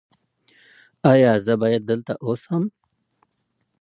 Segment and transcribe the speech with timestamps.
[1.11, 2.63] ایا زه باید دلته اوسم؟